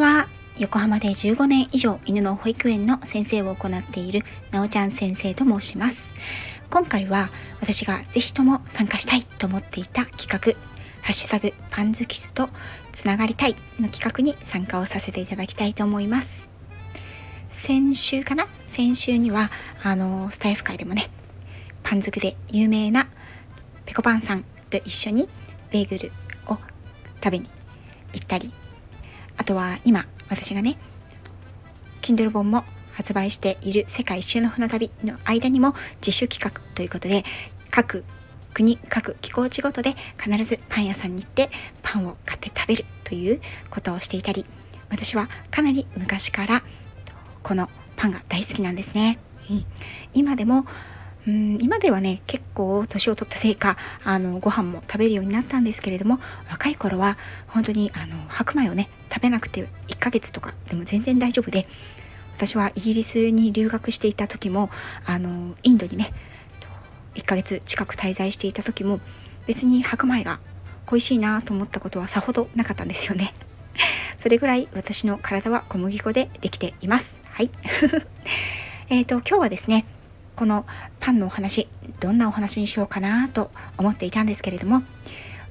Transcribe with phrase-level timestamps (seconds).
[0.00, 0.28] は。
[0.58, 6.10] 横浜で15年以上犬の保育園の先生を行っているなおちゃん先生と申します。
[6.70, 7.30] 今回は
[7.60, 10.38] 私がぜひとも参加したいと思っていた企画
[11.02, 12.48] ハッシュタグパンズキスと
[12.92, 16.48] つながりたいの企画に参加をさせていただきたいと思います。
[17.50, 18.46] 先週かな？
[18.68, 19.50] 先週には
[19.82, 21.10] あのスタイフ会でもね
[21.82, 23.06] パン作で有名な
[23.86, 25.28] ペコパンさんと一緒に
[25.70, 26.12] ベーグル
[26.46, 26.58] を
[27.22, 27.46] 食べに
[28.14, 28.52] 行ったり
[29.50, 30.78] とは今私がね
[32.02, 32.64] Kindle 本も
[32.94, 37.24] 発売している世界一周の船旅の間にも自主企画ということで
[37.70, 38.04] 各
[38.54, 41.50] 国各気候地ごとで必ずパン屋さんに行って
[41.82, 44.46] パンを買って食べるということをしていたり
[44.88, 46.62] 私はかなり昔から
[47.42, 49.18] このパンが大好きなんですね、
[49.50, 49.64] うん、
[50.14, 50.64] 今でも
[51.26, 61.66] うん今ではね結構年を取ったせいかあのご飯も食べるようになったんですけれども若い頃は本当にあの白米をね食べなくて1ヶ月とかでも全然大丈夫で
[62.36, 64.70] 私はイギリスに留学していた時も
[65.04, 66.12] あのインドにね
[67.14, 69.00] 1ヶ月近く滞在していた時も
[69.46, 70.40] 別に白米が
[70.86, 73.34] 恋しいなと思ったことはさほどなかったんですよね。
[74.18, 77.18] それぐらい私の体は小麦粉でできています。
[77.30, 77.50] はい。
[78.88, 79.84] えっと今日はですね
[80.36, 80.66] この
[81.00, 81.68] パンのお話
[82.00, 84.82] どんなお話にしようかなと思っていたんですけれども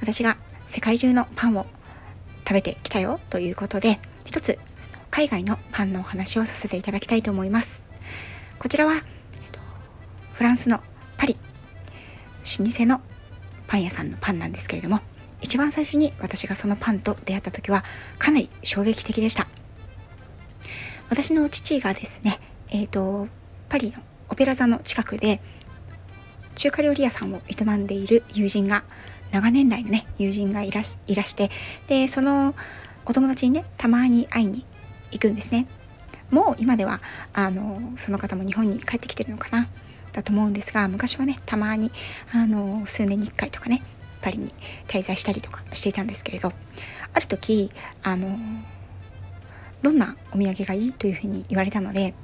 [0.00, 1.66] 私が世界中のパンを
[2.40, 4.58] 食べてきたよということで一つ
[5.10, 7.88] 海外のパンのお話をさせていただきたいと思います。
[8.58, 9.02] こちらは
[10.34, 10.80] フランスの
[11.16, 11.36] パリ
[12.58, 13.00] 老舗の
[13.66, 15.00] パン屋さんのパンなんですけれども
[15.40, 17.84] 一番最初に私がそのパンと出会った時は
[18.18, 19.46] かなり衝撃的でした。
[21.10, 23.28] 私の父がですねえっ、ー、と
[23.68, 25.40] パリのオペラ座の近くで
[26.54, 28.84] 中華料理屋さんを営んでいる友人が
[29.30, 31.50] 長年来のね友人がいらしいらして
[31.86, 32.54] でその
[33.06, 34.64] お友達にねたまに会いに
[35.12, 35.66] 行くんですね。
[36.30, 37.00] もう今では
[37.32, 39.66] あのその方も日本に帰ってきてるのかな
[40.12, 41.90] だと思うんですが昔はねたまに
[42.34, 43.82] あの数年に1回とかね
[44.20, 44.52] パリに
[44.88, 46.52] 滞在したりとかしていたんですけれど
[47.14, 47.70] ある時
[48.02, 48.36] あの
[49.82, 52.14] どんなお土産がいいというふうに言われたので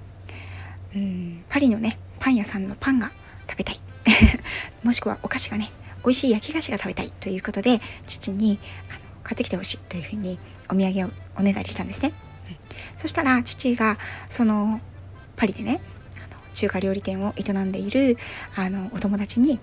[0.94, 1.44] うん。
[1.48, 3.10] パリのねパン屋さんのパンが
[3.48, 3.80] 食べたい。
[4.82, 5.70] もしくはお菓子がね
[6.04, 8.58] 美味しい焼き菓子が食べたいということで父に
[8.90, 10.38] あの買ってきてほしいというふうに
[10.68, 12.12] お土産をおねだりしたんですね、
[12.48, 12.56] うん、
[12.96, 14.80] そしたら父がその
[15.36, 15.80] パリでね
[16.16, 18.18] あの中華料理店を営んでいる
[18.54, 19.58] あのお友達に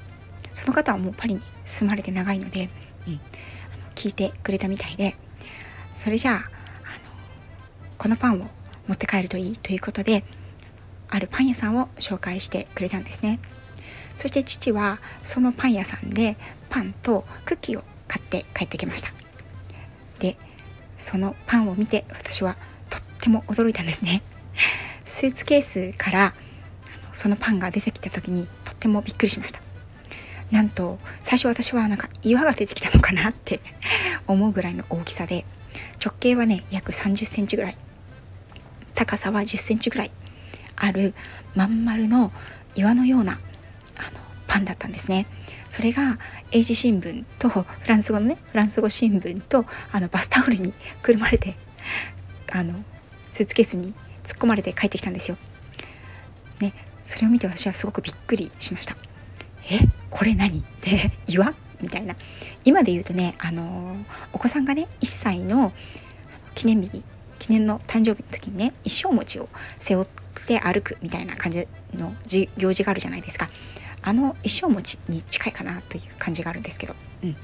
[0.54, 2.70] その方はもうパリに住まれて長いので、
[3.08, 5.16] うん、あの聞いてくれたみたいで
[5.94, 6.44] それじゃああの
[7.98, 8.48] このパンを
[8.88, 10.24] 持って帰るといいということで
[11.12, 13.40] あるパン屋さんを紹介してくれたんですね。
[14.16, 16.38] そして父はそのパン屋さんで
[16.70, 19.12] パンとクッキーを買って帰ってきました。
[20.20, 20.38] で
[20.98, 22.56] そのパンを見て私は
[22.90, 24.22] とっても驚いたんですね。
[25.06, 26.34] スーツケースから
[27.14, 29.60] そのパンが出てきた時にとってもびっくりしました。
[30.52, 33.60] なんと最初私はなんか岩が出てきたのかなって
[34.28, 35.46] 思うぐらいの大きさで
[36.04, 37.78] 直径はね約30センチぐらい。
[38.94, 40.12] 高さは10センチぐらい。
[40.82, 41.14] ある
[41.56, 42.32] まん丸の
[42.76, 43.40] 岩のようなあの
[44.48, 45.28] パンだったんですね。
[45.70, 46.18] それが
[46.52, 51.56] 英字新聞とフランス語のねフランス語新聞とあのバスタオルにくるまれて
[52.52, 52.74] あの
[53.30, 53.94] スーツケースに
[54.24, 55.38] 突っ込まれて帰ってきたんですよ。
[56.60, 58.98] ね、それを見て私はすごくびっくりしました。
[59.70, 60.60] えこれ何？
[60.60, 61.54] って岩？
[61.80, 62.16] みたいな
[62.66, 63.96] 今で言うとねあの
[64.34, 65.72] お子さんがね1歳の
[66.54, 67.04] 記念日に
[67.40, 69.50] 記念の誕生日の時にね一生餅を
[69.80, 70.08] 背負っ
[70.46, 72.14] て歩くみたいな感じの
[72.58, 73.50] 行事があるじゃないですか。
[74.04, 77.36] あの一生餅に近いかなという感じがあるんですけど、うん、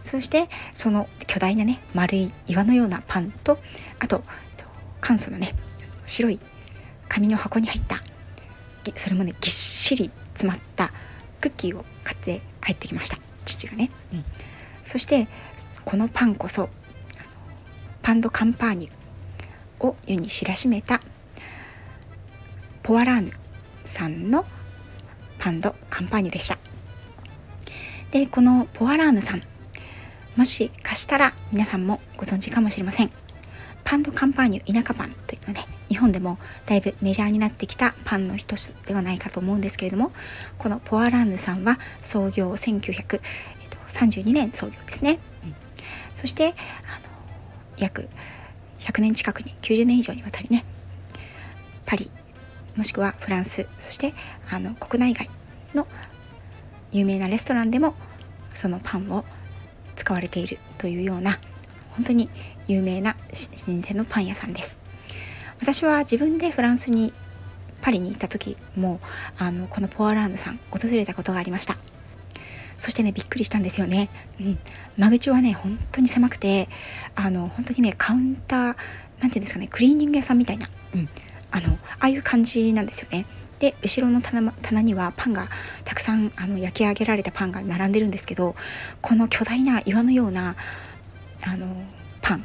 [0.00, 3.58] そしてその巨大なね丸い岩のようなパンと
[3.98, 4.22] あと
[5.00, 5.54] 簡素なね
[6.06, 6.38] 白い
[7.08, 8.00] 紙の箱に入った
[8.94, 10.92] それもねぎっしり詰まった
[11.40, 13.18] クッキーを買って帰ってきました。
[13.44, 14.24] 父がね、うん、
[14.82, 15.26] そして
[15.84, 16.68] このパンこそ
[18.02, 21.00] パンドカンパーニュを世に知らしめた
[22.88, 23.32] ポワラーヌ
[23.84, 24.46] さんの
[25.38, 26.56] パンドカンパーニュでした。
[28.12, 29.42] でこのポワラーヌさん
[30.36, 33.10] もしかしたら皆さんもご存知かもしれません。
[33.84, 40.10] パンドカンパーニュ田舎パンというのね日本でもだいぶメジャーになってきたパンの一つではないかと思うんですけれども
[40.56, 45.54] このポワラーヌさんは創業1932年創業ですね、うん、
[46.14, 46.54] そしてあの
[47.76, 48.08] 約
[48.78, 50.64] 100年近くに90年以上にわたりね
[52.78, 54.14] もしくはフランスそして
[54.48, 55.28] あの国内外
[55.74, 55.88] の
[56.92, 57.94] 有名なレストランでも
[58.54, 59.24] そのパンを
[59.96, 61.40] 使われているというような
[61.90, 62.30] 本当に
[62.68, 63.16] 有名な
[63.66, 64.78] 老舗のパン屋さんです。
[65.60, 67.12] 私は自分でフランスに
[67.82, 69.00] パリに行った時も
[69.38, 71.76] あのこのポアラーヌさん訪れたことがありました。
[72.76, 74.08] そしてねびっくりしたんですよね、
[74.40, 74.58] うん、
[74.96, 76.68] 間口はね本当に狭くて
[77.16, 78.76] あの本当にねカウンターなんてい
[79.24, 81.08] うんですかねクリーニング屋さんみたいな、うん、
[81.50, 83.26] あのああいう感じなんですよね。
[83.58, 85.48] で後ろの棚棚にはパンが
[85.84, 88.54] たくさんあの焼き上げられたパンが並んでるんですけど
[89.00, 90.54] この巨大な岩のような
[91.42, 91.66] あの
[92.22, 92.44] パン。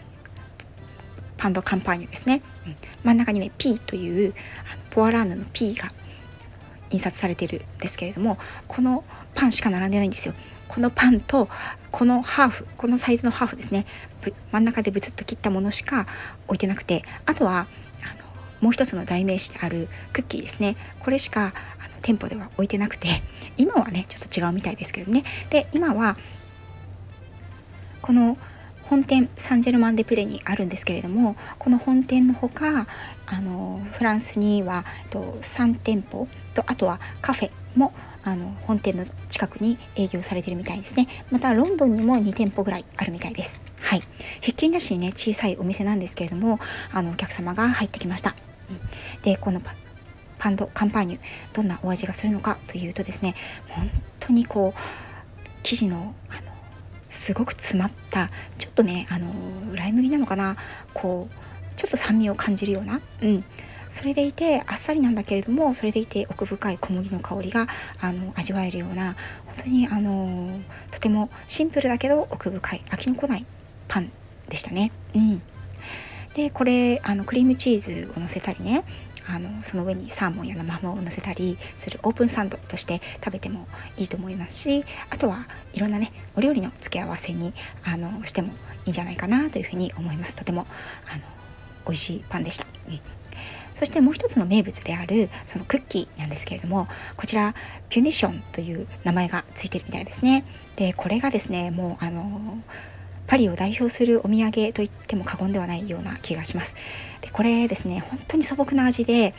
[1.35, 4.33] パンドカンパーニュですね、うん、真ん中にね P という
[4.71, 5.91] あのポアラーヌの P が
[6.89, 8.37] 印刷されてるんですけれども
[8.69, 9.03] この
[9.35, 10.33] パンしか並んでないんですよ。
[10.69, 11.49] このパンと
[11.91, 13.85] このハーフこのサイズのハーフですね。
[14.53, 16.07] 真ん中でブツッと切ったものしか
[16.47, 17.67] 置いてなくてあとは
[18.63, 20.77] もう一つの代名詞であるクッキーですね。
[21.01, 23.21] これしかあの店舗では置いてなくて
[23.57, 25.25] 今はねちょっと違うみたいですけどね。
[25.49, 26.15] で今は
[28.01, 28.37] この
[28.83, 32.87] 本店サンジェルマン・デ・プレにあるんですけれどもこの本店のほか
[33.25, 37.93] あのフランスにはと3店舗とあとはカフェも
[38.23, 41.09] あの本店の近くに営業されてるみたいですね。
[41.31, 43.61] またロンドンにも2店舗ぐらいあるみたいです。
[43.81, 44.03] はい。
[44.39, 46.59] ひっきりなしにね小さいお店なんですけれども
[46.93, 48.35] あのお客様が入ってきました、
[49.23, 49.61] でこの
[50.39, 51.21] パンドカンパーニュ
[51.53, 53.35] どんなお味がするのかというとですね
[53.69, 53.89] 本
[54.19, 54.79] 当にこう
[55.63, 56.53] 生地のあの
[57.09, 60.57] すごく詰まったちょっとねあのライ麦なのかな
[60.93, 63.43] こうちょっと酸味を感じるような、うん、
[63.89, 67.67] それでいてあっさりなんだけれどもそれでいて奥深い小麦の香りが
[68.01, 69.15] あの味わえるような
[69.45, 70.59] 本当にあの
[70.91, 73.45] とてもシンプルだけど奥深い飽きのこない
[73.87, 74.11] パン
[74.49, 74.91] でしたね。
[75.15, 75.41] うん、
[76.33, 78.83] でこれあのクリームチーズをのせたりね
[79.27, 87.53] あのその上にサーモンや生ハムをのせたりするオープンサンドとして食べてもいいと思いますしあとはいろんなねお料理の付け合わせに
[87.83, 88.49] あのしても
[88.85, 90.35] いいんじゃないかなというふうに思います。
[90.35, 90.67] とても
[91.09, 91.21] あの
[91.85, 92.99] 美味しいパンでした、うん、
[93.73, 96.87] そしてもう一つの名物であるそのクッキーなんですけれども
[97.17, 97.53] こちら
[97.89, 100.45] ピュニションという名前がついてるみたいですね。
[100.75, 102.57] でこれがですねもうあの
[103.27, 106.75] パリを代表するお土産と言っても過言ではないような気がします。
[107.21, 109.33] でこれですね本当に素朴な味で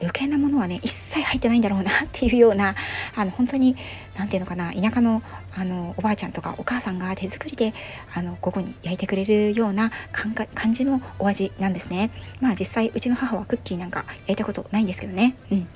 [0.00, 2.74] 余計なものはね一切入ってないんだろうなっていうような
[3.14, 3.76] あの本当に
[4.16, 5.22] 何て言うのかな田舎の
[5.56, 7.74] あのおばあちゃんとかお母さんが手作りで
[8.14, 12.10] あの午後に焼いてくれるような感じのお味なんですね。
[12.40, 15.36] まあ実際うちの母はクッキーなんか焼いたことないんですけどね。
[15.50, 15.68] うん。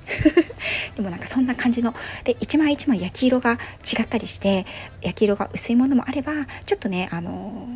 [0.95, 1.93] でもなんかそんな感じの
[2.23, 4.65] で一枚一枚焼き色が違ったりして
[5.01, 6.33] 焼き色が薄いものもあれば
[6.65, 7.67] ちょっとねあの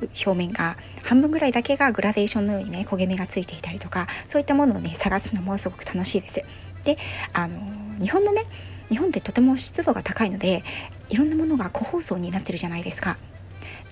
[0.00, 6.44] 表面が半分ぐらいだけがグラデーションのようにね焦げ目がついていたりとかそういったものをね探すのもすごく楽しいです。
[6.84, 6.96] で
[7.32, 7.58] あの
[8.00, 8.44] 日本のね
[8.90, 10.62] 日本ってとても湿度が高いので
[11.08, 13.16] いろんなものが個包装になってるじゃないですか。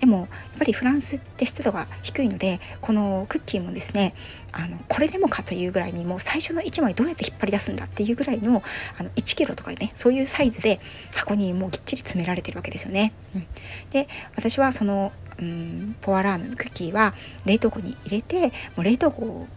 [0.00, 0.28] でもやっ
[0.58, 4.14] ぱりフランスって湿度が低いのでこのクッキーもですね
[4.52, 8.62] あのこれでもかというぐらいにもう最初の1枚どうやって引っ張り出すんだっていうぐらいの
[8.96, 10.80] あの1キロとかねそういうサイズで
[11.14, 13.12] 箱にもうぎっちり詰められてるわけですよね。
[13.34, 13.46] うん、
[13.90, 17.14] で私はそのうんポアラーヌのクッキーは
[17.44, 19.48] 冷凍庫に入れてもう冷凍庫を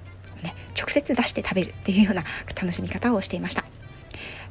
[0.44, 2.24] ね直接出して食べるっていうような
[2.56, 3.64] 楽しみ方をしていました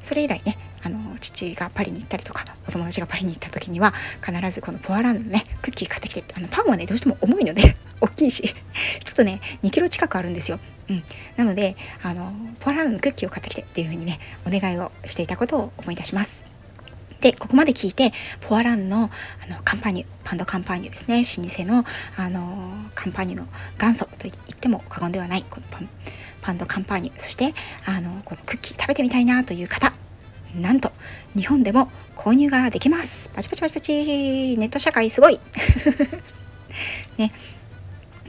[0.01, 3.93] それ以来ねあの父がパリに行ったりとかお友達がパリに行った時には
[4.25, 8.53] 必ずこのポアラーヌのねクッキー買ってきてあのパンはねどうしても重いので 大きいし
[8.99, 10.59] 一つね2キロ近くあるんですよ、
[10.89, 11.03] うん、
[11.37, 16.51] なのであのポアラーヌのクッキーを買ってきてっていう風にねお願いをしていたことを思い出します。
[17.21, 18.11] で、ここまで聞いて、
[18.41, 19.11] ポアランの
[19.47, 21.85] あのカンパニュ、パンドカンパニュですね、老舗の
[22.17, 23.47] あのカンパニュの
[23.79, 25.89] 元祖と言っても過言ではない、このパン
[26.41, 27.53] パンドカンパーニュ、そして
[27.85, 29.93] あのこのクッキー食べてみたいなという方、
[30.55, 30.91] なんと
[31.35, 33.29] 日本でも購入ができます。
[33.33, 33.93] パチパチパチパチ、
[34.57, 35.39] ネット社会すごい。
[37.17, 37.31] ね、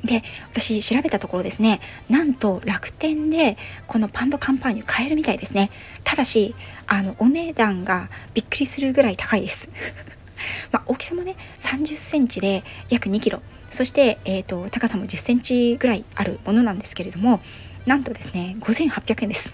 [0.05, 5.71] で、私調べたところですね、なんと楽天でこのパンドカンパーニュ買えるみたいですね。
[6.05, 6.55] ただし、
[6.87, 9.71] あの、お値段がびっくりするぐらい高いです。
[10.73, 13.43] ま、大きさもね、30センチで約2キロ。
[13.71, 17.41] そして、えっ、ー、と、高さも10センチぐらいあるものなんですけれども、
[17.87, 19.53] なんとですね、5800円です。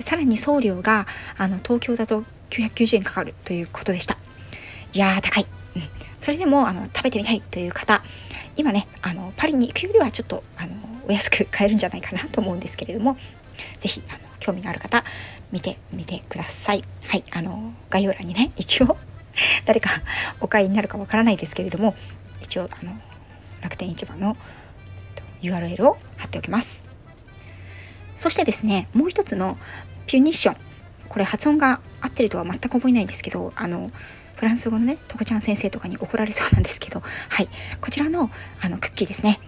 [0.00, 4.16] さらに送料が、あの、東京だと990円かかるということでした。
[4.92, 5.46] いやー、高い。
[5.76, 5.82] うん。
[6.18, 8.02] それでも、あの、食べてみたいという方、
[8.58, 10.72] 今ねあのパリに行くよりはちょっとあの
[11.06, 13.16] お安く買えるんじゃないかなと思うんですけれども
[13.78, 15.04] 是非あの興味のある方
[15.52, 18.96] 見てみてくださいはいあの概要欄にね 一応
[19.64, 19.90] 誰か
[20.40, 21.94] お買いになるかわからないですけれども
[22.42, 22.92] 一応あの
[23.62, 24.36] 楽天市場の
[25.40, 26.87] URL を貼っておきます
[28.18, 29.56] そしてですねもう一つの
[30.08, 30.56] ピュニッション
[31.08, 33.92] これ発音が合ってるとは全く覚えないんですけどあの
[34.34, 37.48] フランス語のねとこちゃん先生とかに怒られそうなんですけどはい。
[37.80, 38.28] こちらの
[38.60, 39.40] あのクッキーですね。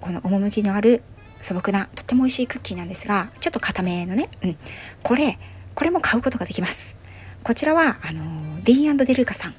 [0.00, 1.02] この趣のある
[1.40, 4.56] 素朴なとっても美味しいクッキーなんですがちょっと固めのね、うん、
[5.04, 5.38] これ
[5.76, 6.96] これも買うことができます。
[7.44, 9.54] こちらはあのディーンデルーカさん。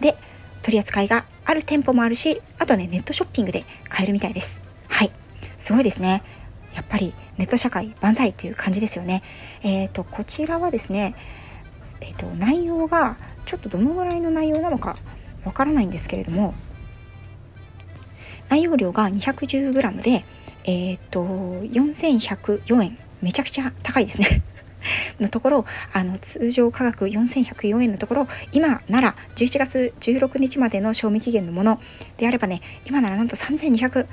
[0.00, 0.16] で
[0.62, 4.62] 取り扱いがある店舗もあるしあとねネットショッピングで買えるみたいです。
[4.88, 5.10] はい。
[5.58, 6.22] すごいですね。
[6.74, 9.22] やっぱりネット社会万歳という感じですよね。
[9.62, 11.14] えっ、ー、とこちらはですね
[12.00, 14.96] えっ、ー、と内容がちょっとどのぐらいの内容なのか
[15.44, 16.54] わからないんですけれども
[18.48, 20.24] 内容量が 210g で
[20.64, 22.98] えっ、ー、と4104円。
[23.22, 24.42] めちゃくちゃ高いですね。
[25.20, 31.82] のところあの通常価格4104円のところ今なら11月16日までの賞味期限のもの
[32.16, 34.06] であればね今ならなんと3283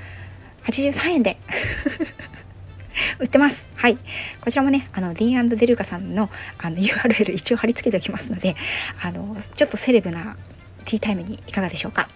[1.06, 1.38] 円で
[3.18, 3.66] 売ってます。
[3.74, 3.98] はい。
[4.40, 8.56] こちらもね、あの、ディーンデルカさんのあの URL 一応貼り付けておきますので、
[9.02, 10.36] あの、ちょっとセレブな
[10.84, 12.08] ティータイムにいかがでしょうか。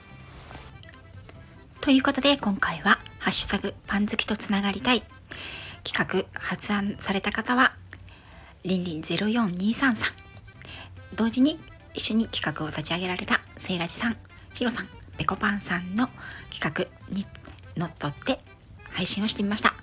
[1.81, 5.03] ということで、今回は、ハッシュタグ、パン好きとつながりたい。
[5.83, 7.75] 企画、発案された方は、
[8.65, 10.13] りんりん04233。
[11.15, 11.59] 同時に、
[11.95, 14.17] 一緒に企画を立ち上げられた、セイラジさん、
[14.55, 16.09] ヒロさん、ペコパンさんの
[16.51, 17.27] 企画に
[17.77, 18.39] のっとって
[18.93, 19.82] 配信をしてみました。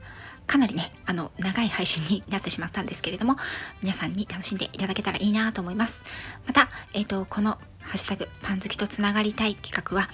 [0.50, 3.38] かなりね、あの、長い配信になってしまったんですけれども、
[3.84, 6.04] 皆さんに楽しんでいただけたらいいなと思います。
[6.48, 7.52] また、えっ、ー、と、この
[7.82, 10.10] ハッシュタグ、パン好きとつながりたい企画は、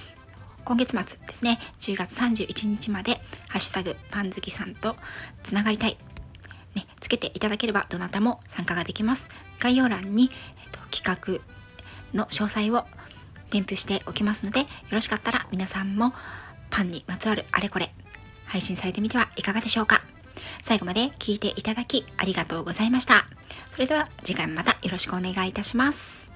[0.66, 4.98] 今月末ですね、10月31日まで、ハッシュタグ、パン好きさんと
[5.42, 5.98] つながりたい、
[6.76, 9.30] ね、つけていただければ、どなたも参加ができます。
[9.60, 10.30] 概要欄に、
[10.64, 11.42] えっ、ー、と、企画
[12.14, 12.86] の詳細を
[13.52, 16.14] 添付しておきますので、よろしかったら皆さんも
[16.72, 17.90] パンにまつわるあれこれ
[18.48, 20.02] 配信されてみてはいかがでしょうか。
[20.62, 23.28] 最後まで聞いていただきありがとうございました。
[23.70, 26.35] それでは次回もまたよろしくお願いいたします。